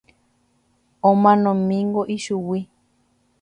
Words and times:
Omanómaniko 1.09 2.01
ichugui. 2.15 2.59